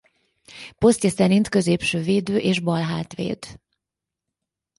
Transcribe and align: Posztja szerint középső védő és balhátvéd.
Posztja 0.77 1.09
szerint 1.09 1.49
középső 1.49 2.01
védő 2.01 2.37
és 2.37 2.59
balhátvéd. 2.59 3.59